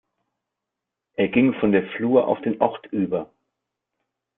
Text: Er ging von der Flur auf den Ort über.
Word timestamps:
Er 1.13 1.27
ging 1.27 1.53
von 1.59 1.71
der 1.73 1.87
Flur 1.95 2.27
auf 2.27 2.41
den 2.41 2.59
Ort 2.59 2.87
über. 2.87 3.31